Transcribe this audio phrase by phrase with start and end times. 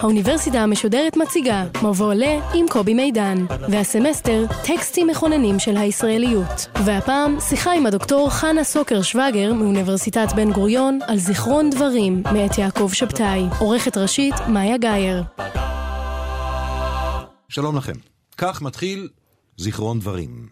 [0.00, 2.22] האוניברסיטה המשודרת מציגה מבוא ל
[2.54, 6.66] עם קובי מידן, והסמסטר טקסטים מכוננים של הישראליות.
[6.84, 12.90] והפעם שיחה עם הדוקטור חנה סוקר שווגר מאוניברסיטת בן גוריון על זיכרון דברים מאת יעקב
[12.92, 15.22] שבתאי, עורכת ראשית מאיה גאייר.
[17.48, 17.96] שלום לכם.
[18.36, 19.08] כך מתחיל
[19.56, 20.48] זיכרון דברים.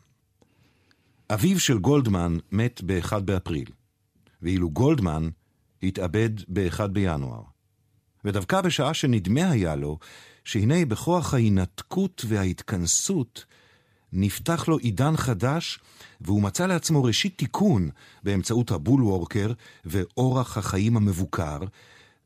[1.31, 3.69] אביו של גולדמן מת ב-1 באפריל,
[4.43, 5.29] ואילו גולדמן
[5.83, 7.52] התאבד ב-1 בינואר.
[8.25, 9.99] ודווקא בשעה שנדמה היה לו
[10.45, 13.45] שהנה בכוח ההינתקות וההתכנסות
[14.13, 15.79] נפתח לו עידן חדש,
[16.21, 17.91] והוא מצא לעצמו ראשית תיקון
[18.23, 19.53] באמצעות הבולוורקר
[19.85, 21.59] ואורח החיים המבוקר,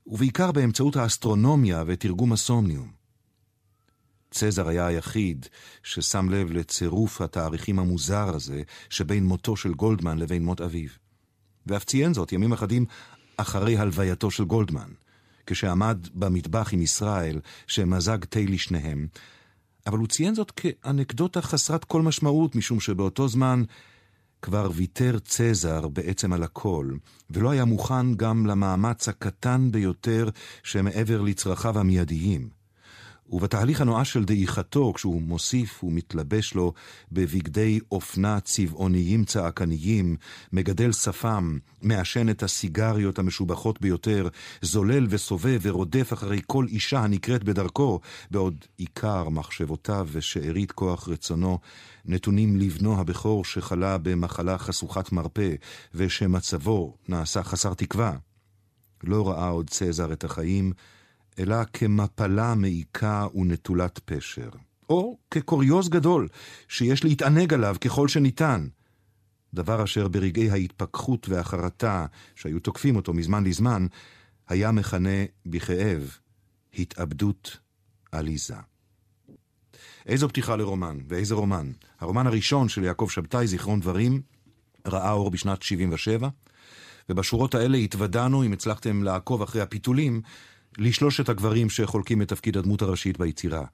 [0.07, 2.91] ובעיקר באמצעות האסטרונומיה ותרגום הסומניום.
[4.31, 5.47] צזר היה היחיד
[5.83, 10.89] ששם לב לצירוף התאריכים המוזר הזה שבין מותו של גולדמן לבין מות אביו.
[11.67, 12.85] ואף ציין זאת ימים אחדים
[13.37, 14.89] אחרי הלווייתו של גולדמן.
[15.47, 19.07] כשעמד במטבח עם ישראל, שמזג תה לשניהם,
[19.87, 23.63] אבל הוא ציין זאת כאנקדוטה חסרת כל משמעות, משום שבאותו זמן
[24.43, 26.91] כבר ויתר צזר בעצם על הכל,
[27.31, 30.29] ולא היה מוכן גם למאמץ הקטן ביותר
[30.63, 32.56] שמעבר לצרכיו המיידיים.
[33.31, 36.73] ובתהליך הנואש של דעיכתו, כשהוא מוסיף ומתלבש לו
[37.13, 40.17] בבגדי אופנה צבעוניים צעקניים,
[40.53, 44.29] מגדל שפם, מעשן את הסיגריות המשובחות ביותר,
[44.63, 51.59] זולל וסובב ורודף אחרי כל אישה הנקראת בדרכו, בעוד עיקר מחשבותיו ושארית כוח רצונו
[52.05, 55.55] נתונים לבנו הבכור שחלה במחלה חשוכת מרפא,
[55.95, 58.17] ושמצבו נעשה חסר תקווה.
[59.05, 60.73] לא ראה עוד צזר את החיים,
[61.39, 64.49] אלא כמפלה מעיקה ונטולת פשר,
[64.91, 66.29] או כקוריוז גדול
[66.69, 68.67] שיש להתענג עליו ככל שניתן.
[69.55, 73.87] דבר אשר ברגעי ההתפכחות והחרטה שהיו תוקפים אותו מזמן לזמן,
[74.49, 76.17] היה מכנה בכאב
[76.79, 77.59] התאבדות
[78.13, 78.57] עליזה.
[80.07, 81.73] איזו פתיחה לרומן, ואיזה רומן.
[82.01, 84.23] הרומן הראשון של יעקב שבתאי, זיכרון דברים,
[84.87, 86.29] ראה אור בשנת 77,
[87.09, 90.21] ובשורות האלה התוודענו, אם הצלחתם לעקוב אחרי הפיתולים,
[90.79, 93.65] לשלושת הגברים שחולקים את תפקיד הדמות הראשית ביצירה.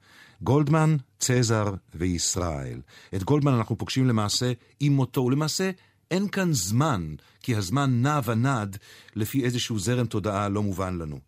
[0.41, 2.81] גולדמן, צזר וישראל.
[3.15, 5.71] את גולדמן אנחנו פוגשים למעשה עם מותו, ולמעשה
[6.11, 8.77] אין כאן זמן, כי הזמן נע ונד
[9.15, 11.19] לפי איזשהו זרם תודעה לא מובן לנו.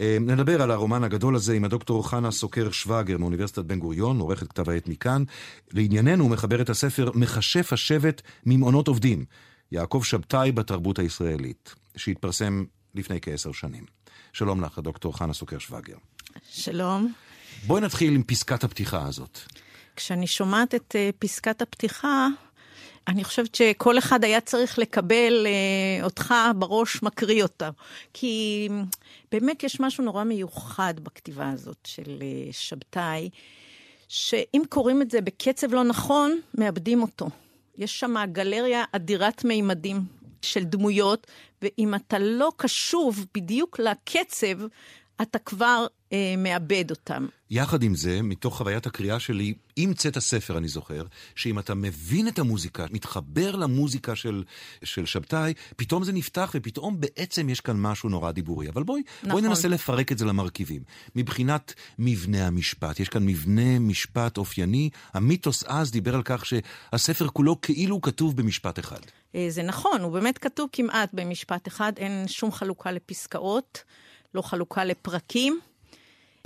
[0.00, 4.48] אה, נדבר על הרומן הגדול הזה עם הדוקטור חנה סוקר שווגר מאוניברסיטת בן גוריון, עורכת
[4.48, 5.24] כתב העת מכאן.
[5.72, 9.24] לענייננו הוא מחבר את הספר מכשף השבט ממעונות עובדים,
[9.72, 12.64] יעקב שבתאי בתרבות הישראלית, שהתפרסם
[12.98, 13.84] לפני כעשר שנים.
[14.32, 15.96] שלום לך, דוקטור חנה סוקר שווגר.
[16.50, 17.12] שלום.
[17.66, 19.38] בואי נתחיל עם פסקת הפתיחה הזאת.
[19.96, 22.28] כשאני שומעת את uh, פסקת הפתיחה,
[23.08, 27.70] אני חושבת שכל אחד היה צריך לקבל uh, אותך בראש מקריא אותה.
[28.12, 28.68] כי
[29.32, 33.30] באמת יש משהו נורא מיוחד בכתיבה הזאת של uh, שבתאי,
[34.08, 37.28] שאם קוראים את זה בקצב לא נכון, מאבדים אותו.
[37.78, 40.00] יש שם גלריה אדירת מימדים
[40.42, 41.26] של דמויות,
[41.62, 44.58] ואם אתה לא קשוב בדיוק לקצב,
[45.22, 47.26] אתה כבר אה, מאבד אותם.
[47.50, 52.28] יחד עם זה, מתוך חוויית הקריאה שלי, עם צאת הספר, אני זוכר, שאם אתה מבין
[52.28, 54.44] את המוזיקה, מתחבר למוזיקה של,
[54.84, 58.68] של שבתאי, פתאום זה נפתח ופתאום בעצם יש כאן משהו נורא דיבורי.
[58.68, 59.30] אבל בואי, נכון.
[59.30, 60.82] בואי ננסה לפרק את זה למרכיבים.
[61.16, 64.90] מבחינת מבנה המשפט, יש כאן מבנה משפט אופייני.
[65.14, 69.00] המיתוס אז דיבר על כך שהספר כולו כאילו כתוב במשפט אחד.
[69.36, 73.82] אה, זה נכון, הוא באמת כתוב כמעט במשפט אחד, אין שום חלוקה לפסקאות,
[74.34, 75.60] לא חלוקה לפרקים.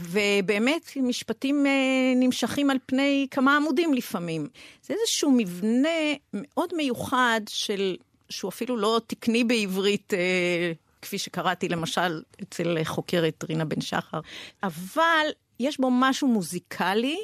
[0.01, 1.73] ובאמת, משפטים אה,
[2.17, 4.49] נמשכים על פני כמה עמודים לפעמים.
[4.83, 5.89] זה איזשהו מבנה
[6.33, 7.97] מאוד מיוחד של,
[8.29, 10.73] שהוא אפילו לא תקני בעברית, אה,
[11.03, 14.21] כפי שקראתי למשל אצל חוקרת רינה בן שחר,
[14.63, 15.27] אבל
[15.61, 17.19] יש בו משהו מוזיקלי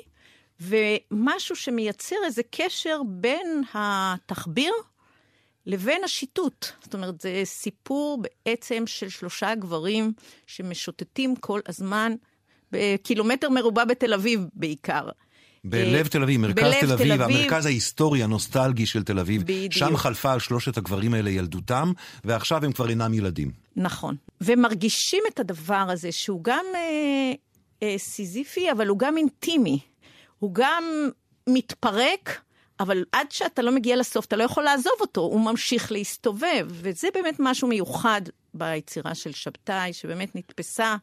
[0.60, 4.72] ומשהו שמייצר איזה קשר בין התחביר
[5.66, 6.66] לבין השיטוט.
[6.82, 10.12] זאת אומרת, זה סיפור בעצם של שלושה גברים
[10.46, 12.12] שמשוטטים כל הזמן
[12.72, 15.08] בקילומטר מרובע בתל אביב בעיקר.
[15.64, 19.42] בלב תל אביב, מרכז תל אביב, תל אביב, המרכז ההיסטורי הנוסטלגי של תל אביב.
[19.42, 19.72] בדיוק.
[19.72, 21.92] שם חלפה על שלושת הגברים האלה ילדותם,
[22.24, 23.50] ועכשיו הם כבר אינם ילדים.
[23.76, 24.16] נכון.
[24.40, 27.32] ומרגישים את הדבר הזה, שהוא גם אה,
[27.82, 29.78] אה, סיזיפי, אבל הוא גם אינטימי.
[30.38, 30.84] הוא גם
[31.48, 32.40] מתפרק,
[32.80, 37.08] אבל עד שאתה לא מגיע לסוף, אתה לא יכול לעזוב אותו, הוא ממשיך להסתובב, וזה
[37.14, 38.20] באמת משהו מיוחד
[38.54, 40.96] ביצירה של שבתאי, שבאמת נתפסה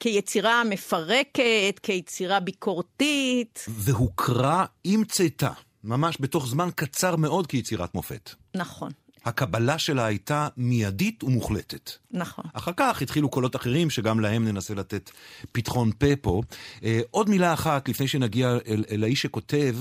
[0.00, 3.64] כיצירה מפרקת, כיצירה ביקורתית.
[3.68, 5.52] והוכרה עם צאתה,
[5.84, 8.30] ממש בתוך זמן קצר מאוד כיצירת מופת.
[8.54, 8.90] נכון.
[9.26, 11.90] הקבלה שלה הייתה מיידית ומוחלטת.
[12.10, 12.44] נכון.
[12.52, 15.10] אחר כך התחילו קולות אחרים, שגם להם ננסה לתת
[15.52, 16.42] פתחון פה פה.
[16.84, 19.76] אה, עוד מילה אחת, לפני שנגיע אל, אל האיש שכותב,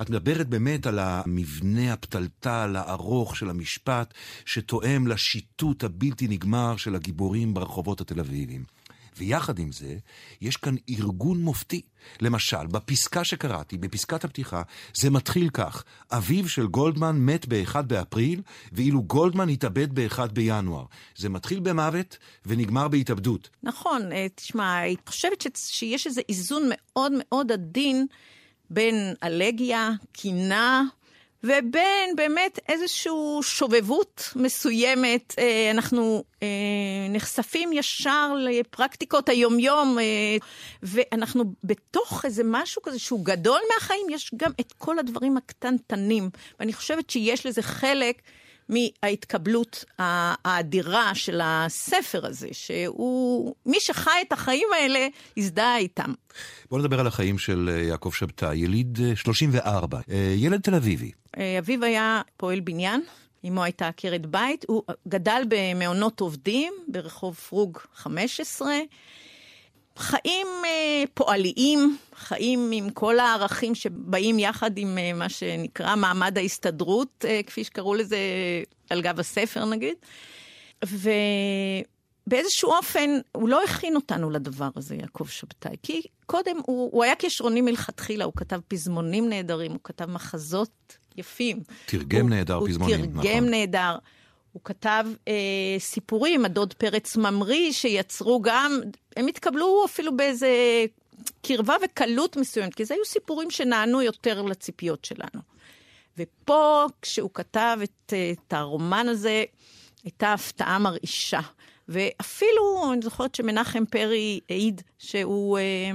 [0.00, 4.14] את מדברת באמת על המבנה הפתלתל הארוך של המשפט,
[4.44, 8.79] שתואם לשיטוט הבלתי נגמר של הגיבורים ברחובות התל אביביים.
[9.20, 9.96] ויחד עם זה,
[10.40, 11.82] יש כאן ארגון מופתי.
[12.20, 14.62] למשל, בפסקה שקראתי, בפסקת הפתיחה,
[14.94, 20.84] זה מתחיל כך: אביו של גולדמן מת ב-1 באפריל, ואילו גולדמן התאבד ב-1 בינואר.
[21.16, 23.50] זה מתחיל במוות ונגמר בהתאבדות.
[23.62, 28.06] נכון, אה, תשמע, אני חושבת שיש איזה איזון מאוד מאוד עדין
[28.70, 30.82] בין אלגיה, קינה,
[31.44, 35.34] ובין באמת איזושהי שובבות מסוימת.
[35.38, 36.48] אה, אנחנו אה,
[37.10, 40.04] נחשפים ישר לפרקטיקות היומיום, אה,
[40.82, 46.30] ואנחנו בתוך איזה משהו כזה שהוא גדול מהחיים, יש גם את כל הדברים הקטנטנים.
[46.60, 48.22] ואני חושבת שיש לזה חלק.
[48.70, 55.06] מההתקבלות האדירה של הספר הזה, שהוא, מי שחי את החיים האלה,
[55.36, 56.12] הזדהה איתם.
[56.70, 61.10] בואו נדבר על החיים של אה, יעקב שבתאי, יליד 34, אה, אה, ילד תל אביבי.
[61.58, 63.02] אביו היה פועל בניין,
[63.48, 68.72] אמו הייתה עקרת בית, הוא גדל במעונות עובדים ברחוב פרוג 15.
[70.00, 77.24] חיים אה, פועליים, חיים עם כל הערכים שבאים יחד עם אה, מה שנקרא מעמד ההסתדרות,
[77.28, 78.18] אה, כפי שקראו לזה
[78.90, 79.94] על גב הספר נגיד.
[82.26, 87.14] ובאיזשהו אופן הוא לא הכין אותנו לדבר הזה, יעקב שבתאי, כי קודם הוא, הוא היה
[87.14, 91.62] כישרוני מלכתחילה, הוא כתב פזמונים נהדרים, הוא כתב מחזות יפים.
[91.86, 93.14] תרגם הוא, נהדר הוא פזמונים, נכון.
[93.14, 93.96] הוא תרגם נהדר.
[94.52, 95.34] הוא כתב אה,
[95.78, 98.80] סיפורים, הדוד פרץ ממריא, שיצרו גם,
[99.16, 100.48] הם התקבלו אפילו באיזה
[101.42, 105.40] קרבה וקלות מסוימת, כי זה היו סיפורים שנענו יותר לציפיות שלנו.
[106.18, 109.44] ופה, כשהוא כתב את, את הרומן הזה,
[110.04, 111.40] הייתה הפתעה מרעישה.
[111.88, 115.90] ואפילו, אני זוכרת שמנחם פרי העיד שהוא אה,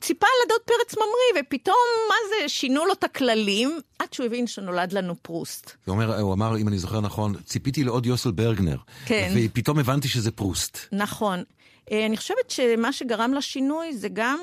[0.00, 1.76] ציפה לדוד פרץ ממריא, ופתאום,
[2.08, 5.70] מה זה, שינו לו את הכללים, עד שהוא הבין שנולד לנו פרוסט.
[5.84, 8.76] הוא, אומר, הוא אמר, אם אני זוכר נכון, ציפיתי לעוד יוסל ברגנר.
[9.06, 9.34] כן.
[9.36, 10.78] ופתאום הבנתי שזה פרוסט.
[10.92, 11.42] נכון.
[11.90, 14.38] אה, אני חושבת שמה שגרם לשינוי זה גם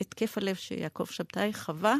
[0.00, 1.96] התקף הלב שיעקב שבתאי חווה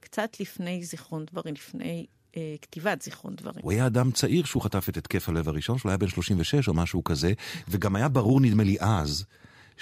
[0.00, 3.60] קצת לפני זיכרון דברים, לפני אה, כתיבת זיכרון דברים.
[3.62, 6.74] הוא היה אדם צעיר שהוא חטף את התקף הלב הראשון שלו, היה בן 36 או
[6.74, 7.32] משהו כזה,
[7.68, 9.24] וגם היה ברור, נדמה לי אז,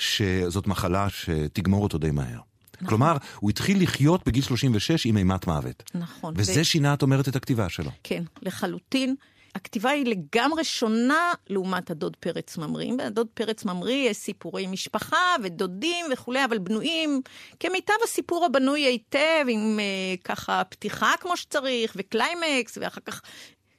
[0.00, 2.38] שזאת מחלה שתגמור אותו די מהר.
[2.75, 2.88] נכון.
[2.88, 5.82] כלומר, הוא התחיל לחיות בגיל 36 עם אימת מוות.
[5.94, 6.35] נכון.
[6.37, 6.64] וזה ו...
[6.64, 7.91] שינה, את אומרת, את הכתיבה שלו.
[8.05, 9.14] כן, לחלוטין.
[9.55, 12.93] הכתיבה היא לגמרי שונה לעומת הדוד פרץ ממריא.
[12.99, 17.20] בדוד פרץ ממריא יש סיפורי משפחה ודודים וכולי, אבל בנויים
[17.61, 23.20] כמיטב הסיפור הבנוי היטב, עם uh, ככה פתיחה כמו שצריך, וקליימקס, ואחר כך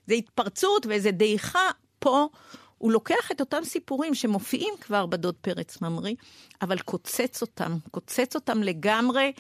[0.08, 1.70] זה התפרצות ואיזה דעיכה.
[2.00, 2.28] פה
[2.82, 6.16] הוא לוקח את אותם סיפורים שמופיעים כבר בדוד פרץ ממריא,
[6.62, 9.32] אבל קוצץ אותם, קוצץ אותם לגמרי,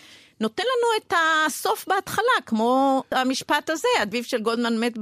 [0.42, 1.14] נותן לנו את
[1.48, 4.98] הסוף בהתחלה, כמו המשפט הזה, אביו של גולדמן מת,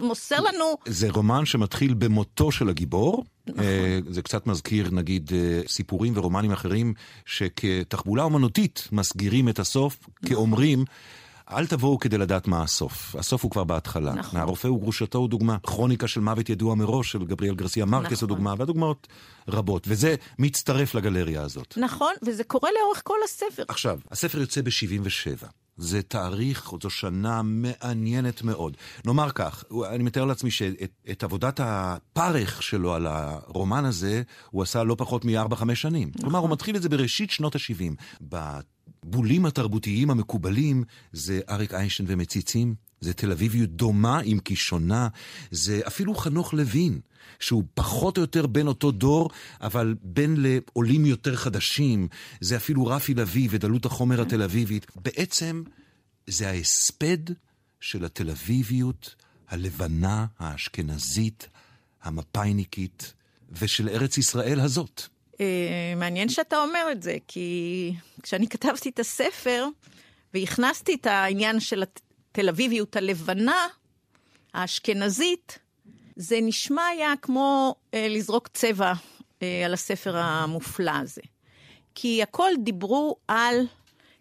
[0.00, 0.76] מוסר לנו...
[0.86, 3.24] זה רומן שמתחיל במותו של הגיבור.
[3.46, 3.64] נכון.
[3.64, 6.94] אה, זה קצת מזכיר, נגיד, אה, סיפורים ורומנים אחרים,
[7.26, 10.28] שכתחבולה אומנותית מסגירים את הסוף, נכון.
[10.28, 10.84] כאומרים...
[11.50, 13.16] אל תבואו כדי לדעת מה הסוף.
[13.18, 14.14] הסוף הוא כבר בהתחלה.
[14.14, 14.40] נכון.
[14.40, 15.56] הרופא וגרושתו הוא דוגמה.
[15.62, 18.28] כרוניקה של מוות ידוע מראש של גבריאל גרסיה מרקס נכון.
[18.28, 19.08] הוא דוגמה, והדוגמאות
[19.48, 19.84] רבות.
[19.88, 21.74] וזה מצטרף לגלריה הזאת.
[21.76, 23.62] נכון, וזה קורה לאורך כל הספר.
[23.68, 25.46] עכשיו, הספר יוצא ב-77.
[25.76, 28.76] זה תאריך, זו שנה מעניינת מאוד.
[29.04, 34.94] נאמר כך, אני מתאר לעצמי שאת עבודת הפרך שלו על הרומן הזה, הוא עשה לא
[34.98, 36.08] פחות מ-4-5 שנים.
[36.08, 36.22] נכון.
[36.22, 37.94] כלומר, הוא מתחיל את זה בראשית שנות ה-70.
[39.06, 45.08] הבולים התרבותיים המקובלים זה אריק איינשטיין ומציצים, זה תל אביביות דומה אם כי שונה,
[45.50, 47.00] זה אפילו חנוך לוין,
[47.40, 49.30] שהוא פחות או יותר בין אותו דור,
[49.60, 52.08] אבל בין לעולים יותר חדשים,
[52.40, 54.86] זה אפילו רפי לביא ודלות החומר התל אביבית.
[54.96, 55.62] בעצם
[56.26, 57.18] זה ההספד
[57.80, 59.14] של התל אביביות
[59.48, 61.48] הלבנה, האשכנזית,
[62.02, 63.14] המפאיניקית,
[63.60, 65.13] ושל ארץ ישראל הזאת.
[65.44, 69.68] אה, מעניין שאתה אומר את זה, כי כשאני כתבתי את הספר
[70.34, 73.66] והכנסתי את העניין של התל אביביות הלבנה,
[74.54, 75.58] האשכנזית,
[76.16, 78.92] זה נשמע היה כמו אה, לזרוק צבע
[79.42, 81.22] אה, על הספר המופלא הזה.
[81.94, 83.66] כי הכל דיברו על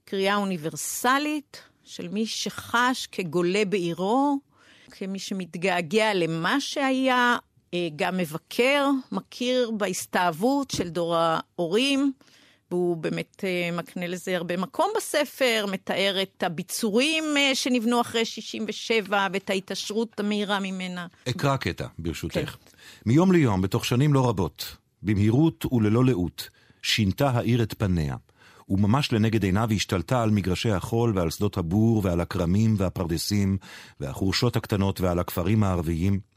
[0.06, 4.40] קריאה אוניברסלית של מי שחש כגולה בעירו,
[4.92, 7.38] כמי שמתגעגע למה שהיה,
[7.96, 12.14] גם מבקר, מכיר בהסתאבות של דור ההורים,
[12.72, 19.28] והוא באמת אה, מקנה לזה הרבה מקום בספר, מתאר את הביצורים אה, שנבנו אחרי 67'
[19.34, 21.08] ואת ההתעשרות המהירה ממנה.
[21.30, 22.36] אקרא קטע, ברשותך.
[22.36, 22.46] כן.
[23.06, 26.50] מיום ליום, בתוך שנים לא רבות, במהירות וללא לאות,
[26.82, 28.16] שינתה העיר את פניה.
[28.70, 33.58] וממש לנגד עיניו השתלטה על מגרשי החול ועל שדות הבור ועל הכרמים והפרדסים
[34.00, 36.33] והחורשות הקטנות ועל הכפרים הערביים.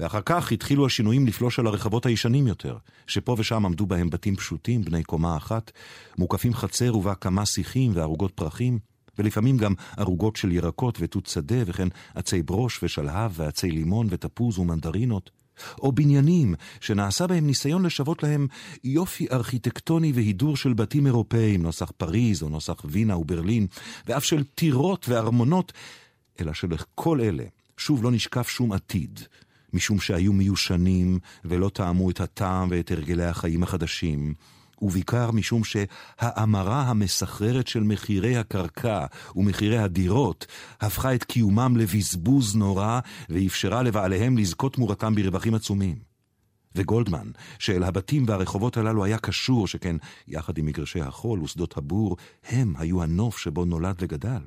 [0.00, 2.76] ואחר כך התחילו השינויים לפלוש על הרחבות הישנים יותר,
[3.06, 5.72] שפה ושם עמדו בהם בתים פשוטים, בני קומה אחת,
[6.18, 8.78] מוקפים חצר ובה כמה שיחים וערוגות פרחים,
[9.18, 15.30] ולפעמים גם ערוגות של ירקות ותות שדה, וכן עצי ברוש ושלהב ועצי לימון ותפוז ומנדרינות.
[15.78, 18.46] או בניינים שנעשה בהם ניסיון לשוות להם
[18.84, 23.66] יופי ארכיטקטוני והידור של בתים אירופאיים, נוסח פריז או נוסח וינה וברלין,
[24.06, 25.72] ואף של טירות וארמונות,
[26.40, 27.44] אלא שלכל אלה
[27.76, 29.20] שוב לא נשקף שום עתיד,
[29.72, 34.34] משום שהיו מיושנים ולא טעמו את הטעם ואת הרגלי החיים החדשים.
[34.82, 39.06] ובעיקר משום שהאמרה המסחררת של מחירי הקרקע
[39.36, 40.46] ומחירי הדירות
[40.80, 46.08] הפכה את קיומם לבזבוז נורא ואפשרה לבעליהם לזכות תמורתם ברווחים עצומים.
[46.74, 49.96] וגולדמן, שאל הבתים והרחובות הללו היה קשור, שכן
[50.28, 52.16] יחד עם מגרשי החול ושדות הבור,
[52.48, 54.40] הם היו הנוף שבו נולד וגדל.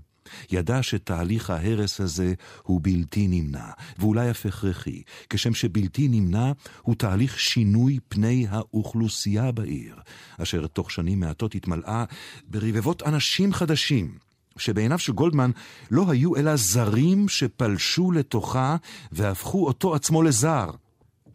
[0.52, 6.52] ידע שתהליך ההרס הזה הוא בלתי נמנע, ואולי אף הכרחי, כשם שבלתי נמנע
[6.82, 9.96] הוא תהליך שינוי פני האוכלוסייה בעיר,
[10.38, 12.04] אשר תוך שנים מעטות התמלאה
[12.48, 14.18] ברבבות אנשים חדשים.
[14.58, 15.52] שבעיניו של גולדמן
[15.92, 18.76] לא היו אלא זרים שפלשו לתוכה
[19.12, 20.70] והפכו אותו עצמו לזר.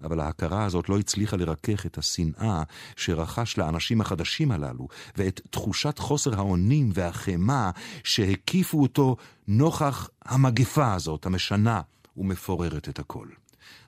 [0.07, 2.63] אבל ההכרה הזאת לא הצליחה לרכך את השנאה
[2.97, 7.71] שרכש לאנשים החדשים הללו, ואת תחושת חוסר האונים והחמאה
[8.05, 9.17] שהקיפו אותו
[9.49, 11.81] נוכח המגפה הזאת, המשנה
[12.17, 13.27] ומפוררת את הכל.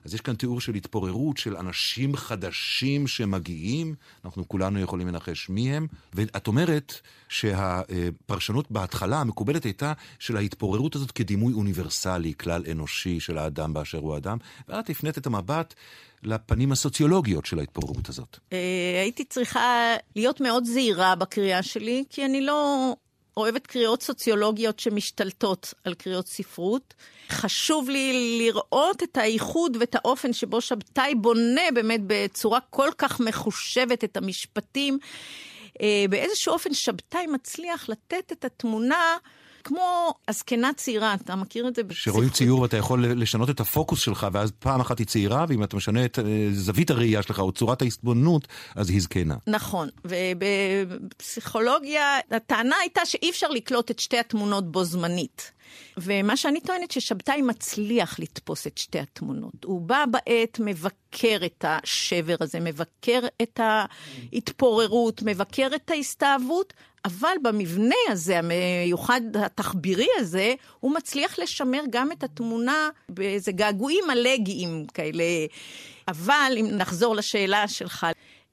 [0.05, 3.95] אז יש כאן תיאור של התפוררות של אנשים חדשים שמגיעים,
[4.25, 6.93] אנחנו כולנו יכולים לנחש מי הם, ואת אומרת
[7.29, 14.17] שהפרשנות בהתחלה המקובלת הייתה של ההתפוררות הזאת כדימוי אוניברסלי, כלל אנושי של האדם באשר הוא
[14.17, 14.37] אדם,
[14.69, 15.73] ואת הפנית את המבט
[16.23, 18.37] לפנים הסוציולוגיות של ההתפוררות הזאת.
[18.53, 18.57] אה,
[19.01, 22.93] הייתי צריכה להיות מאוד זהירה בקריאה שלי, כי אני לא
[23.37, 26.93] אוהבת קריאות סוציולוגיות שמשתלטות על קריאות ספרות.
[27.29, 34.03] חשוב לי לראות את האיחוד ואת האופן שבו שבתאי בונה באמת בצורה כל כך מחושבת
[34.03, 34.99] את המשפטים.
[35.81, 39.17] אה, באיזשהו אופן שבתאי מצליח לתת את התמונה
[39.63, 41.81] כמו הזקנה צעירה, אתה מכיר את זה?
[41.91, 45.77] שרואים ציור ואתה יכול לשנות את הפוקוס שלך, ואז פעם אחת היא צעירה, ואם אתה
[45.77, 49.35] משנה את אה, זווית הראייה שלך או צורת ההסתבוננות, אז היא זקנה.
[49.47, 55.51] נכון, ובפסיכולוגיה הטענה הייתה שאי אפשר לקלוט את שתי התמונות בו זמנית.
[55.97, 59.63] ומה שאני טוענת ששבתאי מצליח לתפוס את שתי התמונות.
[59.63, 66.73] הוא בא בעת, מבקר את השבר הזה, מבקר את ההתפוררות, מבקר את ההסתאבות,
[67.05, 74.85] אבל במבנה הזה, המיוחד התחבירי הזה, הוא מצליח לשמר גם את התמונה באיזה געגועים אלגיים
[74.93, 75.23] כאלה.
[76.07, 78.07] אבל אם נחזור לשאלה שלך,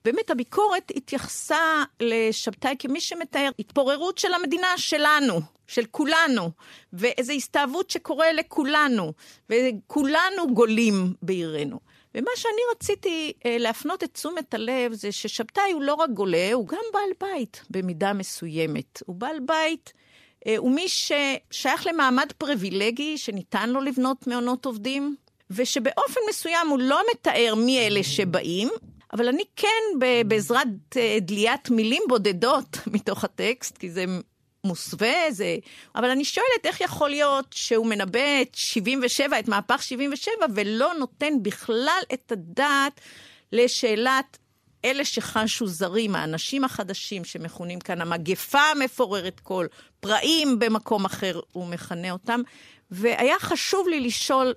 [0.07, 6.51] באמת הביקורת התייחסה לשבתאי כמי שמתאר התפוררות של המדינה שלנו, של כולנו,
[6.93, 9.13] ואיזו הסתאבות שקורה לכולנו,
[9.51, 11.81] וכולנו גולים בעירנו.
[12.15, 16.67] ומה שאני רציתי אה, להפנות את תשומת הלב זה ששבתאי הוא לא רק גולה, הוא
[16.67, 19.03] גם בעל בית במידה מסוימת.
[19.07, 19.93] הוא בעל בית,
[20.47, 25.17] אה, הוא מי ששייך למעמד פריבילגי שניתן לו לבנות מעונות עובדים,
[25.51, 28.69] ושבאופן מסוים הוא לא מתאר מי אלה שבאים,
[29.16, 34.04] אבל אני כן, בעזרת אה, דליית מילים בודדות מתוך הטקסט, כי זה
[34.64, 35.56] מוסווה, זה...
[35.94, 41.42] אבל אני שואלת, איך יכול להיות שהוא מנבא את 77, את מהפך 77, ולא נותן
[41.42, 43.00] בכלל את הדעת
[43.52, 44.38] לשאלת
[44.85, 49.66] אלה שחשו זרים, האנשים החדשים שמכונים כאן המגפה המפוררת כל,
[50.00, 52.40] פראים במקום אחר, הוא מכנה אותם.
[52.90, 54.54] והיה חשוב לי לשאול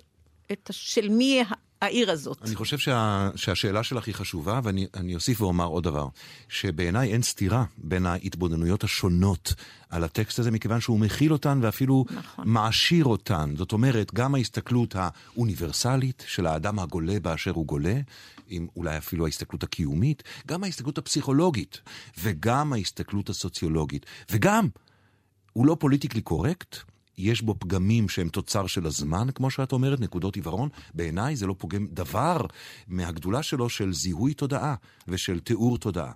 [0.52, 1.42] את, של מי
[1.82, 2.38] העיר הזאת.
[2.42, 6.06] אני חושב שה, שהשאלה שלך היא חשובה, ואני אוסיף ואומר עוד דבר,
[6.48, 9.54] שבעיניי אין סתירה בין ההתבוננויות השונות
[9.90, 12.44] על הטקסט הזה, מכיוון שהוא מכיל אותן ואפילו נכון.
[12.48, 13.54] מעשיר אותן.
[13.56, 18.00] זאת אומרת, גם ההסתכלות האוניברסלית של האדם הגולה באשר הוא גולה,
[18.48, 21.80] עם אולי אפילו ההסתכלות הקיומית, גם ההסתכלות הפסיכולוגית,
[22.18, 24.68] וגם ההסתכלות הסוציולוגית, וגם,
[25.52, 26.76] הוא לא פוליטיקלי קורקט,
[27.20, 30.68] יש בו פגמים שהם תוצר של הזמן, כמו שאת אומרת, נקודות עיוורון.
[30.94, 32.40] בעיניי זה לא פוגם דבר
[32.88, 34.74] מהגדולה שלו של זיהוי תודעה
[35.08, 36.12] ושל תיאור תודעה.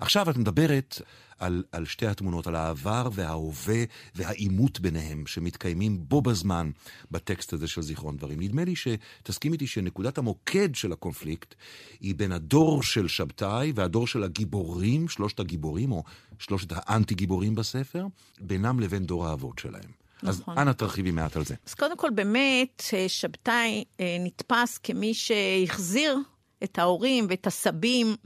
[0.00, 1.00] עכשיו את מדברת
[1.38, 6.70] על, על שתי התמונות, על העבר וההווה והעימות ביניהם, שמתקיימים בו בזמן
[7.10, 8.40] בטקסט הזה של זיכרון דברים.
[8.40, 11.54] נדמה לי שתסכים איתי שנקודת המוקד של הקונפליקט
[12.00, 16.04] היא בין הדור של שבתאי והדור של הגיבורים, שלושת הגיבורים, או
[16.38, 18.06] שלושת האנטי-גיבורים בספר,
[18.40, 19.99] בינם לבין דור האבות שלהם.
[20.22, 20.54] נכון.
[20.58, 21.54] אז אנא תרחיבי מעט על זה.
[21.66, 26.18] אז קודם כל, באמת, אה, שבתאי אה, נתפס כמי שהחזיר
[26.64, 28.16] את ההורים ואת הסבים.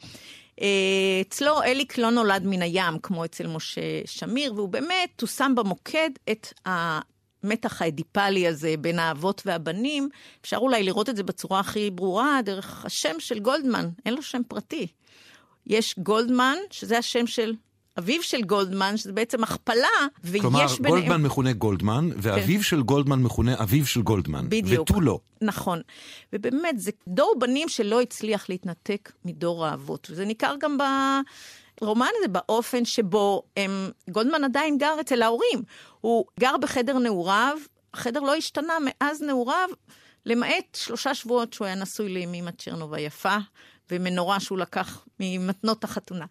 [0.60, 0.66] אה,
[1.20, 6.10] אצלו אליק לא נולד מן הים, כמו אצל משה שמיר, והוא באמת, הוא שם במוקד
[6.30, 10.08] את המתח האדיפלי הזה בין האבות והבנים.
[10.40, 14.42] אפשר אולי לראות את זה בצורה הכי ברורה דרך השם של גולדמן, אין לו שם
[14.48, 14.86] פרטי.
[15.66, 17.54] יש גולדמן, שזה השם של
[17.98, 19.88] אביו של גולדמן, שזה בעצם הכפלה,
[20.24, 20.76] ויש כלומר, ביניהם...
[20.76, 22.62] כלומר, גולדמן מכונה גולדמן, ואביו כן.
[22.62, 24.48] של גולדמן מכונה אביו של גולדמן.
[24.48, 24.90] בדיוק.
[24.90, 25.18] ותו לא.
[25.40, 25.80] נכון.
[26.32, 30.08] ובאמת, זה דור בנים שלא הצליח להתנתק מדור האבות.
[30.10, 30.78] וזה ניכר גם
[31.80, 33.90] ברומן הזה, באופן שבו הם...
[34.10, 35.62] גולדמן עדיין גר אצל ההורים.
[36.00, 37.58] הוא גר בחדר נעוריו,
[37.94, 39.68] החדר לא השתנה מאז נעוריו,
[40.26, 43.36] למעט שלושה שבועות שהוא היה נשוי לאמי צ'רנוב היפה,
[43.90, 46.24] ומנורה שהוא לקח ממתנות החתונה.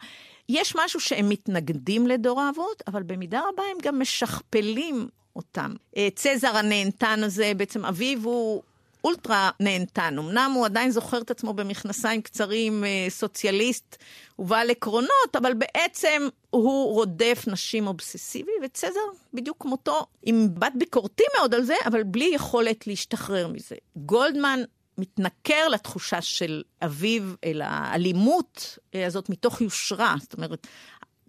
[0.49, 5.73] יש משהו שהם מתנגדים לדור האבות, אבל במידה רבה הם גם משכפלים אותם.
[5.97, 8.63] אה, צזר הנהנתן הזה, בעצם אביו הוא
[9.03, 10.19] אולטרה נהנתן.
[10.19, 13.97] אמנם הוא עדיין זוכר את עצמו במכנסיים קצרים, אה, סוציאליסט
[14.39, 18.99] ובעל עקרונות, אבל בעצם הוא רודף נשים אובססיבי, וצזר
[19.33, 23.75] בדיוק כמותו, עם בת ביקורתי מאוד על זה, אבל בלי יכולת להשתחרר מזה.
[23.95, 24.59] גולדמן
[24.97, 30.15] מתנכר לתחושה של אביו אל האלימות הזאת מתוך יושרה.
[30.21, 30.67] זאת אומרת,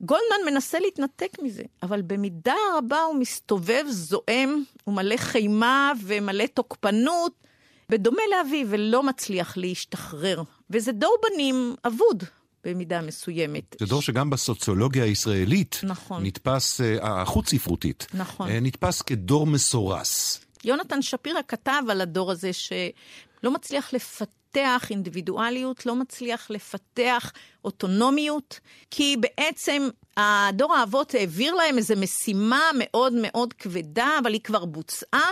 [0.01, 7.33] גולדמן מנסה להתנתק מזה, אבל במידה רבה הוא מסתובב זועם, הוא מלא חימה ומלא תוקפנות,
[7.89, 10.43] בדומה לאביו, ולא מצליח להשתחרר.
[10.71, 12.25] וזה דור בנים אבוד.
[12.65, 13.77] במידה מסוימת.
[13.81, 16.27] זה דור שגם בסוציולוגיה הישראלית נכון.
[16.27, 18.51] נתפס, אה, החוץ-ספרותית, נכון.
[18.51, 20.41] אה, נתפס כדור מסורס.
[20.65, 22.51] יונתן שפירא כתב על הדור הזה
[23.45, 27.33] שלא מצליח לפתח אינדיבידואליות, לא מצליח לפתח
[27.65, 28.61] אוטונומיות,
[28.91, 35.31] כי בעצם הדור האבות העביר להם איזו משימה מאוד מאוד כבדה, אבל היא כבר בוצעה,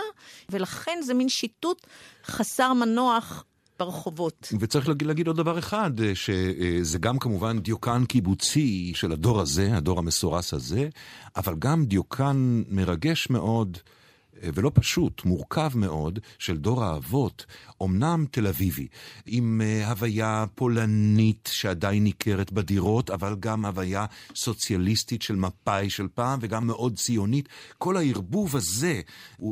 [0.49, 1.87] ולכן זה מין שיטוט
[2.25, 3.43] חסר מנוח
[3.79, 4.53] ברחובות.
[4.59, 9.99] וצריך להגיד, להגיד עוד דבר אחד, שזה גם כמובן דיוקן קיבוצי של הדור הזה, הדור
[9.99, 10.89] המסורס הזה,
[11.35, 13.77] אבל גם דיוקן מרגש מאוד.
[14.41, 17.45] ולא פשוט, מורכב מאוד, של דור האבות,
[17.83, 18.87] אמנם תל אביבי,
[19.25, 26.39] עם אה, הוויה פולנית שעדיין ניכרת בדירות, אבל גם הוויה סוציאליסטית של מפא"י של פעם,
[26.41, 27.49] וגם מאוד ציונית.
[27.77, 29.01] כל הערבוב הזה,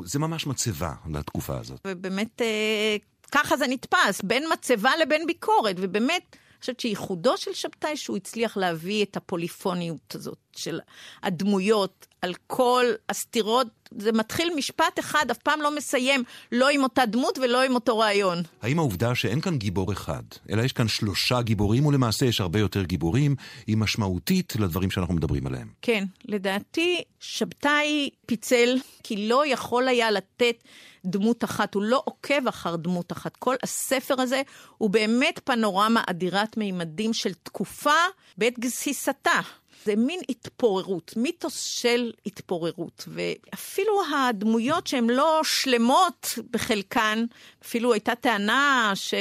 [0.06, 1.80] זה ממש מצבה לתקופה הזאת.
[1.88, 2.98] ובאמת, אה,
[3.32, 6.36] ככה זה נתפס, בין מצבה לבין ביקורת, ובאמת...
[6.36, 10.80] אני חושבת שייחודו של שבתאי שהוא הצליח להביא את הפוליפוניות הזאת של
[11.24, 13.68] הדמויות על כל הסתירות.
[13.98, 17.98] זה מתחיל משפט אחד, אף פעם לא מסיים, לא עם אותה דמות ולא עם אותו
[17.98, 18.44] רעיון.
[18.62, 22.84] האם העובדה שאין כאן גיבור אחד, אלא יש כאן שלושה גיבורים, ולמעשה יש הרבה יותר
[22.84, 23.36] גיבורים,
[23.68, 25.68] היא משמעותית לדברים שאנחנו מדברים עליהם?
[25.82, 30.64] כן, לדעתי שבתאי פיצל, כי לא יכול היה לתת
[31.06, 33.36] דמות אחת, הוא לא עוקב אחר דמות אחת.
[33.36, 34.42] כל הספר הזה
[34.78, 38.00] הוא באמת פנורמה אדירת מימדים של תקופה
[38.38, 39.40] בעת גסיסתה.
[39.86, 43.08] זה מין התפוררות, מיתוס של התפוררות.
[43.08, 47.26] ואפילו הדמויות שהן לא שלמות בחלקן,
[47.64, 49.14] אפילו הייתה טענה ש...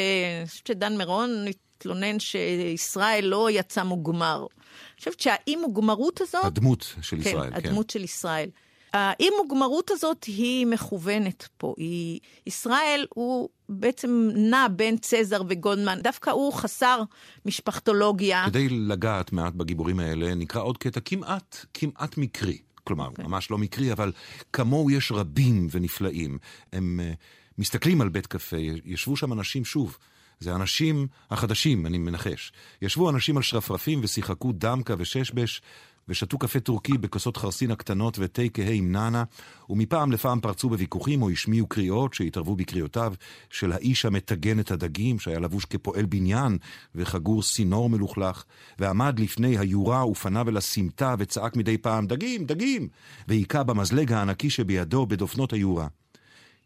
[0.47, 4.39] שדן מירון התלונן שישראל לא יצא מוגמר.
[4.39, 6.45] אני חושבת שהאי מוגמרות הזאת...
[6.45, 7.57] הדמות של כן, ישראל, כן.
[7.57, 8.51] הדמות של ישראל.
[8.93, 11.75] האי מוגמרות הזאת היא מכוונת פה.
[11.77, 17.03] היא, ישראל הוא בעצם נע בין צזר וגולדמן, דווקא הוא חסר
[17.47, 18.45] משפחתולוגיה.
[18.47, 22.59] כדי לגעת מעט בגיבורים האלה, נקרא עוד קטע כמעט, כמעט מקרי.
[22.85, 23.11] כלומר, okay.
[23.11, 23.25] אוקיי.
[23.25, 24.13] ממש לא מקרי, אבל
[24.53, 26.39] כמוהו יש רבים ונפלאים.
[26.73, 27.17] הם uh,
[27.59, 29.99] מסתכלים על בית קפה, ישבו שם אנשים, שוב,
[30.41, 32.53] זה האנשים החדשים, אני מנחש.
[32.83, 35.63] ישבו אנשים על שרפרפים ושיחקו דמקה וששבש,
[36.09, 39.25] ושתו קפה טורקי בכוסות חרסינה קטנות ותה כהה עם נאנה,
[39.71, 43.15] ומפעם לפעם פרצו בוויכוחים או השמיעו קריאות שהתערבו בקריאותיו
[43.51, 46.59] של האיש המטגן את הדגים, שהיה לבוש כפועל בניין
[46.95, 48.45] וחגור סינור מלוכלך,
[48.79, 52.89] ועמד לפני היורה ופניו אל הסמטה וצעק מדי פעם, דגים, דגים!
[53.29, 55.89] והיכה במזלג הענקי שבידו בדופנות היורה.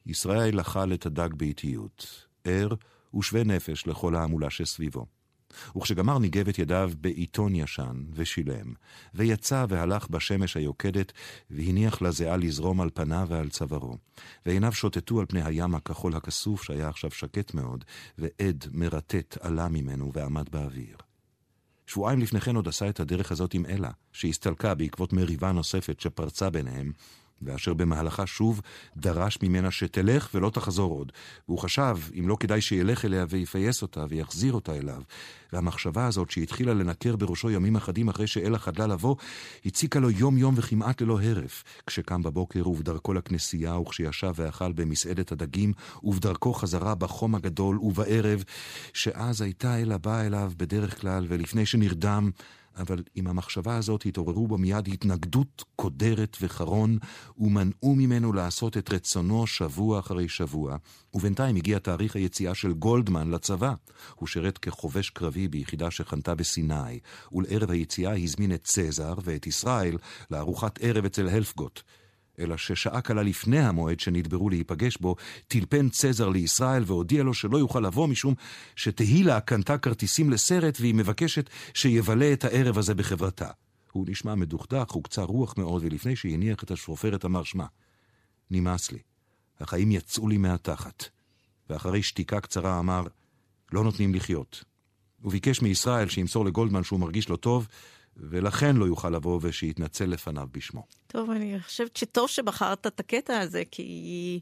[0.06, 2.68] ישראל אכל את הדג באיטיות, ער
[3.18, 5.13] ושווה נפש לכל ההמולה שסביבו.
[5.76, 8.72] וכשגמר ניגב את ידיו בעיתון ישן, ושילם,
[9.14, 11.12] ויצא והלך בשמש היוקדת,
[11.50, 13.96] והניח לזיעה לזרום על פניו ועל צווארו.
[14.46, 17.84] ועיניו שוטטו על פני הים הכחול הכסוף, שהיה עכשיו שקט מאוד,
[18.18, 20.96] ועד מרטט עלה ממנו ועמד באוויר.
[21.86, 26.50] שבועיים לפני כן עוד עשה את הדרך הזאת עם אלה, שהסתלקה בעקבות מריבה נוספת שפרצה
[26.50, 26.92] ביניהם,
[27.42, 28.60] ואשר במהלכה שוב
[28.96, 31.12] דרש ממנה שתלך ולא תחזור עוד.
[31.48, 35.02] והוא חשב, אם לא כדאי שילך אליה ויפייס אותה ויחזיר אותה אליו.
[35.52, 39.16] והמחשבה הזאת, שהתחילה לנקר בראשו ימים אחדים אחרי שאלה חדלה לבוא,
[39.64, 41.64] הציקה לו יום-יום וכמעט ללא הרף.
[41.86, 48.44] כשקם בבוקר ובדרכו לכנסייה, וכשישב ואכל במסעדת הדגים, ובדרכו חזרה בחום הגדול ובערב,
[48.92, 52.30] שאז הייתה אלה באה אליו בדרך כלל, ולפני שנרדם,
[52.76, 56.98] אבל עם המחשבה הזאת התעוררו בו מיד התנגדות קודרת וחרון,
[57.38, 60.76] ומנעו ממנו לעשות את רצונו שבוע אחרי שבוע.
[61.14, 63.74] ובינתיים הגיע תאריך היציאה של גולדמן לצבא.
[64.14, 66.98] הוא שירת כחובש קרבי ביחידה שחנתה בסיני,
[67.32, 69.98] ולערב היציאה הזמין את צזר ואת ישראל
[70.30, 71.82] לארוחת ערב אצל הלפגוט.
[72.38, 75.16] אלא ששעה קלה לפני המועד שנדברו להיפגש בו,
[75.48, 78.34] טלפן צזר לישראל והודיע לו שלא יוכל לבוא משום
[78.76, 83.48] שתהילה קנתה כרטיסים לסרט והיא מבקשת שיבלה את הערב הזה בחברתה.
[83.92, 87.64] הוא נשמע מדוכדך וקצר רוח מאוד, ולפני שהניח את השפופרת אמר, שמע,
[88.50, 88.98] נמאס לי,
[89.60, 91.04] החיים יצאו לי מהתחת.
[91.70, 93.02] ואחרי שתיקה קצרה אמר,
[93.72, 94.64] לא נותנים לחיות.
[95.22, 97.68] הוא ביקש מישראל שימסור לגולדמן שהוא מרגיש לא טוב,
[98.16, 100.86] ולכן לא יוכל לבוא ושיתנצל לפניו בשמו.
[101.06, 104.40] טוב, אני חושבת שטוב שבחרת את הקטע הזה, כי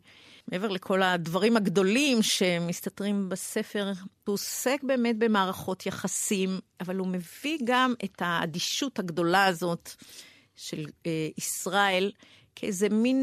[0.49, 3.93] מעבר לכל הדברים הגדולים שמסתתרים בספר,
[4.27, 9.91] הוא עוסק באמת במערכות יחסים, אבל הוא מביא גם את האדישות הגדולה הזאת
[10.57, 12.13] של אה, ישראל
[12.57, 13.19] כאיזה מין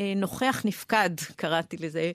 [0.00, 2.12] אה, נוכח נפקד, קראתי לזה.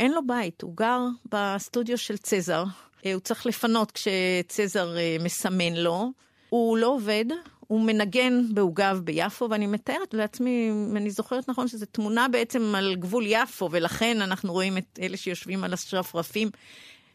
[0.00, 1.00] אין לו בית, הוא גר
[1.32, 2.64] בסטודיו של צזר.
[3.06, 6.12] אה, הוא צריך לפנות כשצזר אה, מסמן לו.
[6.50, 7.24] הוא לא עובד,
[7.60, 12.96] הוא מנגן בעוגב ביפו, ואני מתארת לעצמי, אם אני זוכרת נכון, שזו תמונה בעצם על
[12.96, 16.50] גבול יפו, ולכן אנחנו רואים את אלה שיושבים על השרפרפים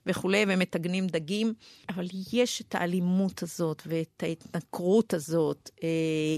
[0.05, 1.53] וכולי, ומטגנים דגים.
[1.89, 5.89] אבל יש את האלימות הזאת ואת ההתנכרות הזאת אה,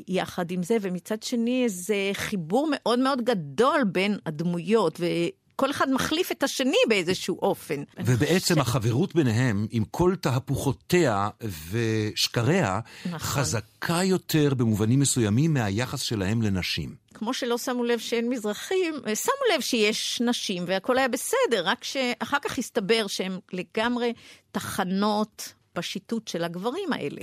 [0.07, 4.99] יחד עם זה, ומצד שני איזה חיבור מאוד מאוד גדול בין הדמויות.
[5.59, 7.83] כל אחד מחליף את השני באיזשהו אופן.
[8.05, 8.57] ובעצם ש...
[8.57, 11.29] החברות ביניהם, עם כל תהפוכותיה
[11.71, 13.19] ושקריה, נכון.
[13.19, 16.95] חזקה יותר במובנים מסוימים מהיחס שלהם לנשים.
[17.13, 22.37] כמו שלא שמו לב שאין מזרחים, שמו לב שיש נשים והכל היה בסדר, רק שאחר
[22.41, 24.13] כך הסתבר שהם לגמרי
[24.51, 27.21] תחנות בשיטוט של הגברים האלה.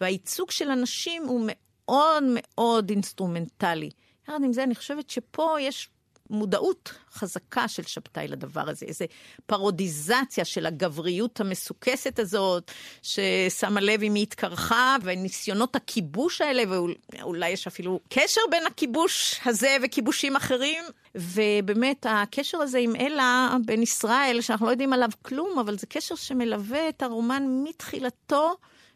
[0.00, 3.90] והייצוג של הנשים הוא מאוד מאוד אינסטרומנטלי.
[4.28, 5.88] יחד עם זה, אני חושבת שפה יש
[6.30, 9.04] מודעות חזקה של שבתאי לדבר הזה, איזו
[9.46, 12.70] פרודיזציה של הגבריות המסוכסת הזאת,
[13.02, 19.76] ששמה לב אם היא התקרחה, וניסיונות הכיבוש האלה, ואולי יש אפילו קשר בין הכיבוש הזה
[19.82, 20.84] וכיבושים אחרים,
[21.14, 26.14] ובאמת הקשר הזה עם אלה, בין ישראל, שאנחנו לא יודעים עליו כלום, אבל זה קשר
[26.14, 28.54] שמלווה את הרומן מתחילתו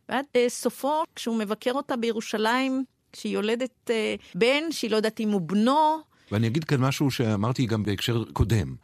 [0.08, 2.84] ועד uh, סופו, כשהוא מבקר אותה בירושלים.
[3.12, 3.92] כשהיא יולדת uh,
[4.34, 5.98] בן, שהיא לא יודעת אם הוא בנו,
[6.32, 8.74] ואני אגיד כאן משהו שאמרתי גם בהקשר קודם,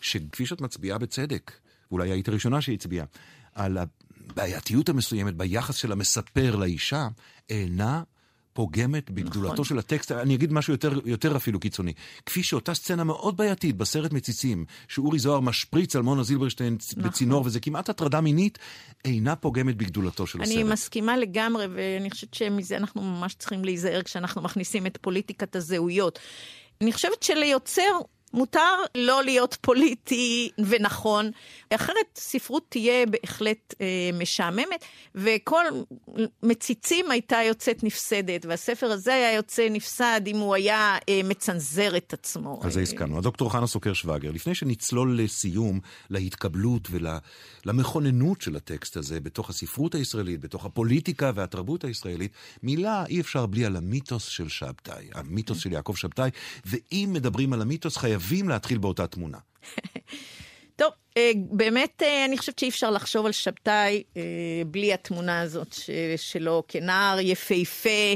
[0.00, 1.52] שכפי שאת מצביעה בצדק,
[1.90, 3.06] ואולי היית הראשונה שהצביעה,
[3.54, 7.08] על הבעייתיות המסוימת ביחס של המספר לאישה,
[7.50, 8.02] אינה
[8.52, 9.64] פוגמת בגדולתו נכון.
[9.64, 10.12] של הטקסט.
[10.12, 11.92] אני אגיד משהו יותר, יותר אפילו קיצוני.
[12.26, 17.10] כפי שאותה סצנה מאוד בעייתית בסרט מציצים, שאורי זוהר משפריץ על מונה זילברשטיין נכון.
[17.10, 18.58] בצינור, וזה כמעט הטרדה מינית,
[19.04, 20.64] אינה פוגמת בגדולתו של אני הסרט.
[20.64, 26.18] אני מסכימה לגמרי, ואני חושבת שמזה אנחנו ממש צריכים להיזהר כשאנחנו מכניסים את פוליטיקת הזהויות.
[26.82, 28.00] אני חושבת שליוצר
[28.34, 28.60] מותר
[28.94, 31.30] לא להיות פוליטי ונכון,
[31.70, 35.64] אחרת ספרות תהיה בהחלט אה, משעממת, וכל
[36.42, 42.12] מציצים הייתה יוצאת נפסדת, והספר הזה היה יוצא נפסד אם הוא היה אה, מצנזר את
[42.12, 42.60] עצמו.
[42.62, 43.18] על זה הסכמנו.
[43.18, 46.88] הדוקטור חנה סוקר שווגר, לפני שנצלול לסיום, להתקבלות
[47.64, 53.64] ולמכוננות של הטקסט הזה בתוך הספרות הישראלית, בתוך הפוליטיקה והתרבות הישראלית, מילה אי אפשר בלי
[53.64, 56.30] על המיתוס של שבתאי, המיתוס של יעקב שבתאי,
[56.66, 59.38] ואם מדברים על המיתוס, חייבים להתחיל באותה תמונה.
[60.76, 64.22] טוב, אה, באמת אה, אני חושבת שאי אפשר לחשוב על שבתאי אה,
[64.66, 65.76] בלי התמונה הזאת
[66.16, 68.14] שלו כנער יפהפה.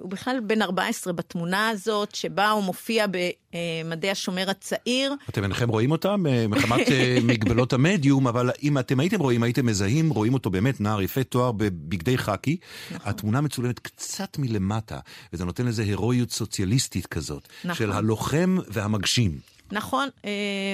[0.00, 5.14] הוא בכלל בן 14 בתמונה הזאת, שבה הוא מופיע במדי השומר הצעיר.
[5.28, 6.86] אתם אינכם רואים אותם מחמת
[7.28, 11.52] מגבלות המדיום, אבל אם אתם הייתם רואים, הייתם מזהים, רואים אותו באמת נער יפה תואר
[11.52, 12.56] בבגדי חאקי.
[12.90, 13.10] נכון.
[13.10, 14.98] התמונה מצולמת קצת מלמטה,
[15.32, 17.74] וזה נותן לזה הירואיות סוציאליסטית כזאת, נכון.
[17.74, 19.38] של הלוחם והמגשים.
[19.72, 20.30] נכון, אה,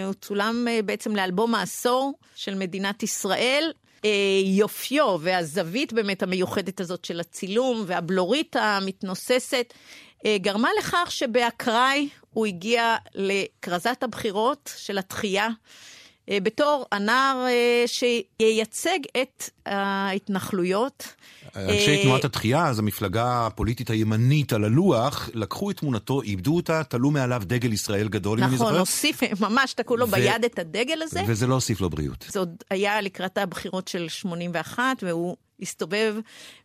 [0.07, 3.73] הוא צולם אה, בעצם לאלבום העשור של מדינת ישראל.
[4.05, 4.11] אה,
[4.45, 9.75] יופיו והזווית באמת המיוחדת הזאת של הצילום והבלורית המתנוססת
[10.27, 15.47] גרמה לכך שבאקראי הוא הגיע לכרזת הבחירות של התחייה.
[15.47, 15.53] אה,
[16.31, 21.15] בתור הנער אה, שייצג את ההתנחלויות.
[21.57, 27.11] אנשי תנועת התחייה, אז המפלגה הפוליטית הימנית על הלוח, לקחו את תמונתו, איבדו אותה, תלו
[27.11, 28.71] מעליו דגל ישראל גדול, אם אני זוכר.
[28.71, 31.23] נכון, הוסיף, ממש תקעו לו ביד את הדגל הזה.
[31.27, 32.25] וזה לא הוסיף לו בריאות.
[32.29, 36.15] זה עוד היה לקראת הבחירות של 81, והוא הסתובב,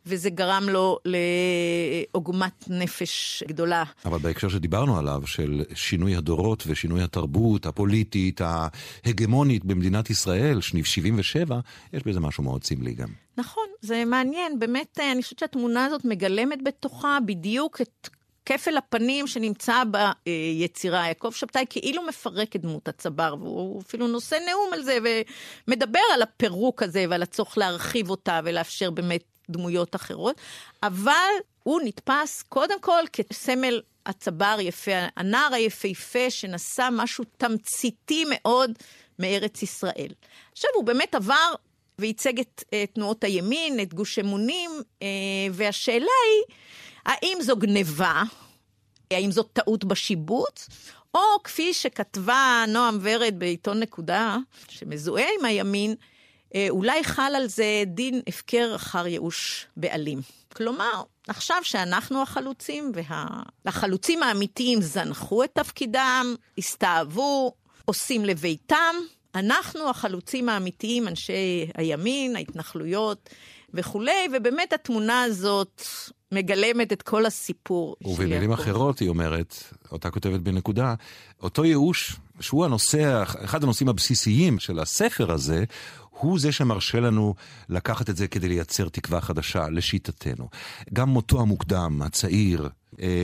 [0.06, 3.84] וזה גרם לו לעוגמת נפש גדולה.
[4.06, 11.60] אבל בהקשר שדיברנו עליו, של שינוי הדורות ושינוי התרבות הפוליטית, ההגמונית במדינת ישראל, שניב 77,
[11.94, 13.10] יש בזה משהו מאוד סמלי גם.
[13.38, 14.60] נכון, זה מעניין.
[14.60, 18.10] באמת, אני חושבת שהתמונה הזאת מגלמת בתוכה בדיוק את
[18.54, 21.08] כפל הפנים שנמצא ביצירה.
[21.08, 24.98] יעקב שבתאי כאילו מפרק את דמות הצבר, והוא אפילו נושא נאום על זה,
[25.68, 30.42] ומדבר על הפירוק הזה ועל הצורך להרחיב אותה ולאפשר באמת דמויות אחרות,
[30.84, 31.30] אבל
[31.64, 38.72] הוא נתפס קודם כל כסמל הצבר יפה, הנער היפהפה שנשא משהו תמציתי מאוד
[39.20, 40.14] מארץ ישראל.
[40.52, 41.54] עכשיו, הוא באמת עבר
[42.00, 44.72] וייצג את תנועות הימין, את גוש אמונים,
[45.52, 46.56] והשאלה היא,
[47.06, 48.24] האם זו גניבה?
[49.12, 50.70] האם זו טעות בשיבוץ?
[51.16, 54.38] או כפי שכתבה נועם ורד בעיתון נקודה,
[54.70, 55.96] שמזוהה עם הימין,
[56.70, 60.22] אולי חל על זה דין הפקר אחר ייאוש בעלים.
[60.56, 62.92] כלומר, עכשיו שאנחנו החלוצים,
[63.66, 67.54] והחלוצים האמיתיים זנחו את תפקידם, הסתאבו,
[67.86, 68.96] עושים לביתם,
[69.36, 73.30] אנחנו החלוצים האמיתיים, אנשי הימין, ההתנחלויות
[73.74, 75.84] וכולי, ובאמת התמונה הזאת
[76.32, 77.96] מגלמת את כל הסיפור.
[78.06, 80.96] ובמילים אחרות, היא אומרת, אותה כותבת בנקודה,
[81.44, 85.64] אותו ייאוש, שהוא הנושא, אחד הנושאים הבסיסיים של הספר הזה,
[86.10, 87.36] הוא זה שמרשה לנו
[87.70, 90.50] לקחת את זה כדי לייצר תקווה חדשה, לשיטתנו.
[90.94, 92.70] גם מותו המוקדם, הצעיר,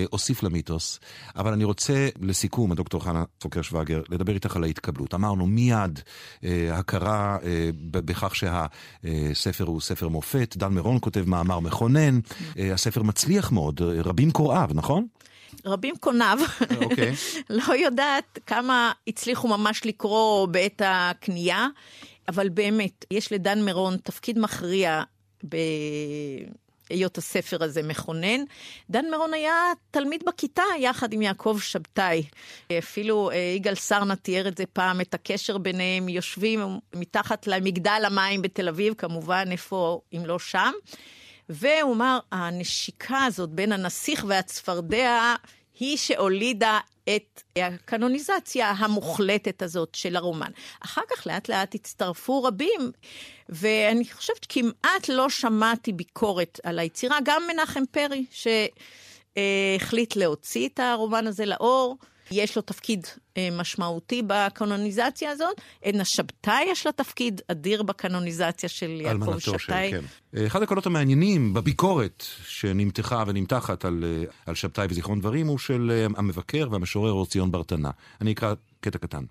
[0.09, 0.99] הוסיף למיתוס,
[1.35, 5.13] אבל אני רוצה, לסיכום, הדוקטור חנה סוקר שווגר, לדבר איתך על ההתקבלות.
[5.13, 5.99] אמרנו מיד
[6.43, 12.19] אה, הכרה אה, בכך שהספר הוא ספר מופת, דן מירון כותב מאמר מכונן,
[12.57, 15.07] אה, הספר מצליח מאוד, רבים קוראיו, נכון?
[15.65, 16.83] רבים קוניו, okay.
[16.83, 17.13] אוקיי.
[17.49, 21.67] לא יודעת כמה הצליחו ממש לקרוא בעת הקנייה.
[22.27, 25.03] אבל באמת, יש לדן מירון תפקיד מכריע
[26.89, 28.43] בהיות הספר הזה מכונן.
[28.89, 32.23] דן מירון היה תלמיד בכיתה יחד עם יעקב שבתאי.
[32.79, 38.41] אפילו אה, יגאל סרנה תיאר את זה פעם, את הקשר ביניהם, יושבים מתחת למגדל המים
[38.41, 40.71] בתל אביב, כמובן, איפה אם לא שם.
[41.49, 45.35] והוא אמר, הנשיקה הזאת בין הנסיך והצפרדע
[45.79, 46.79] היא שהולידה
[47.15, 50.51] את הקנוניזציה המוחלטת הזאת של הרומן.
[50.79, 52.91] אחר כך לאט לאט הצטרפו רבים,
[53.49, 61.27] ואני חושבת שכמעט לא שמעתי ביקורת על היצירה, גם מנחם פרי, שהחליט להוציא את הרומן
[61.27, 61.97] הזה לאור.
[62.31, 63.07] יש לו תפקיד
[63.37, 65.61] אה, משמעותי בקנוניזציה הזאת.
[65.83, 69.91] עדנה שבתאי יש לה תפקיד אדיר בקנוניזציה של יעקב שבתאי.
[69.91, 70.45] כן.
[70.45, 76.05] אחד הקולות המעניינים בביקורת שנמתחה ונמתחת על, אה, על שבתאי וזיכרון דברים הוא של אה,
[76.17, 77.91] המבקר והמשורר ציון ברטנה.
[78.21, 79.23] אני אקרא קטע קטן.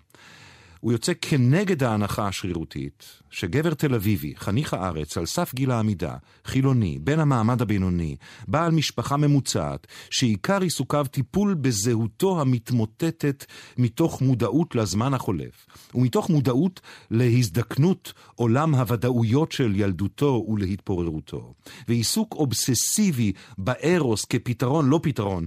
[0.79, 6.99] הוא יוצא כנגד ההנחה השרירותית שגבר תל אביבי, חניך הארץ, על סף גיל העמידה, חילוני,
[6.99, 8.15] בן המעמד הבינוני,
[8.47, 13.45] בעל משפחה ממוצעת, שעיקר עיסוקיו טיפול בזהותו המתמוטטת
[13.77, 21.53] מתוך מודעות לזמן החולף, ומתוך מודעות להזדקנות עולם הוודאויות של ילדותו ולהתפוררותו,
[21.87, 25.45] ועיסוק אובססיבי בארוס כפתרון לא פתרון,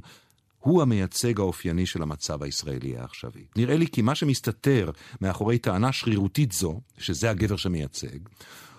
[0.61, 3.44] הוא המייצג האופייני של המצב הישראלי העכשווי.
[3.57, 8.18] נראה לי כי מה שמסתתר מאחורי טענה שרירותית זו, שזה הגבר שמייצג,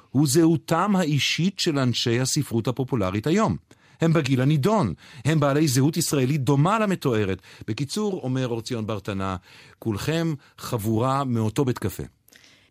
[0.10, 3.58] הוא זהותם האישית של אנשי הספרות הפופולרית היום.
[4.02, 4.94] הם בגיל הנידון,
[5.26, 7.41] הם בעלי זהות ישראלית דומה למתוארת.
[7.67, 9.36] בקיצור, אומר אור ציון ברטנה,
[9.80, 12.04] כולכם חבורה מאותו בית קפה.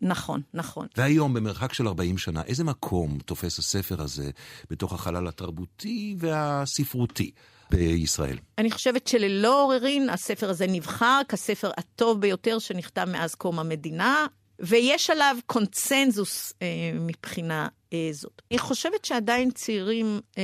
[0.02, 0.86] נכון, נכון.
[0.96, 4.30] והיום, במרחק של 40 שנה, איזה מקום תופס הספר הזה
[4.70, 7.30] בתוך החלל התרבותי והספרותי?
[7.70, 8.38] בישראל.
[8.58, 14.26] אני חושבת שללא עוררין הספר הזה נבחר כספר הטוב ביותר שנכתב מאז קום המדינה,
[14.60, 18.42] ויש עליו קונצנזוס אה, מבחינה אה, זאת.
[18.50, 20.42] אני חושבת שעדיין צעירים אה,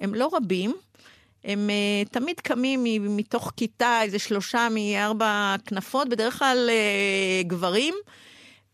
[0.00, 0.74] הם לא רבים.
[1.44, 2.84] הם uh, תמיד קמים
[3.16, 7.94] מתוך כיתה, איזה שלושה מארבע כנפות, בדרך כלל uh, גברים,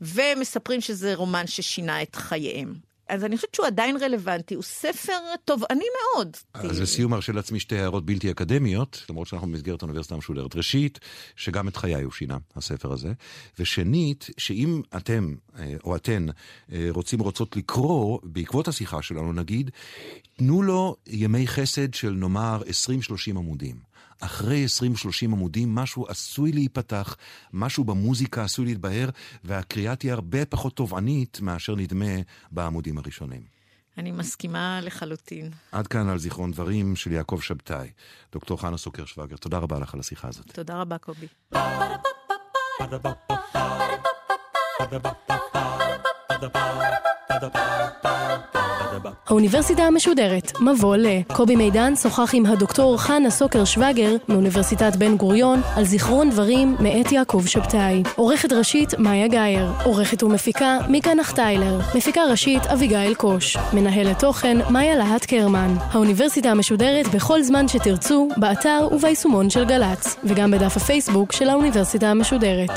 [0.01, 2.90] ומספרים שזה רומן ששינה את חייהם.
[3.11, 5.13] אז אני חושבת שהוא עדיין רלוונטי, הוא ספר
[5.45, 6.37] תובעני מאוד.
[6.55, 10.57] אז לסיום ארשה לעצמי שתי הערות בלתי אקדמיות, למרות שאנחנו במסגרת האוניברסיטה המשודרת.
[10.57, 10.99] ראשית,
[11.37, 13.13] שגם את חיי הוא שינה, הספר הזה.
[13.59, 16.27] ושנית, שאם אתם אה, או אתן
[16.73, 19.71] אה, רוצים רוצות לקרוא, בעקבות השיחה שלנו נגיד,
[20.37, 23.90] תנו לו ימי חסד של נאמר 20-30 עמודים.
[24.21, 27.17] אחרי 20-30 עמודים משהו עשוי להיפתח,
[27.53, 29.11] משהו במוזיקה עשוי להתבהר,
[29.45, 32.15] והקריאה תהיה הרבה פחות תובענית מאשר נדמה
[32.51, 33.61] בעמודים הראשונים.
[33.99, 35.51] אני מסכימה לחלוטין.
[35.73, 37.91] עד כאן על זיכרון דברים של יעקב שבתאי.
[38.33, 40.53] דוקטור חנה סוקר שווגר, תודה רבה לך על השיחה הזאת.
[40.53, 41.27] תודה רבה, קובי.
[49.27, 51.07] האוניברסיטה המשודרת, מבוא ל.
[51.33, 57.13] קובי מידן שוחח עם הדוקטור חנה סוקר שווגר מאוניברסיטת בן גוריון על זיכרון דברים מאת
[57.13, 58.03] יעקב שבתאי.
[58.17, 59.71] עורכת ראשית מאיה גאייר.
[59.85, 61.81] עורכת ומפיקה מיקה נחטיילר.
[61.95, 63.57] מפיקה ראשית אביגיל קוש.
[63.73, 65.75] מנהלת תוכן מאיה להט קרמן.
[65.93, 72.71] האוניברסיטה המשודרת בכל זמן שתרצו, באתר וביישומון של גל"צ, וגם בדף הפייסבוק של האוניברסיטה המשודרת.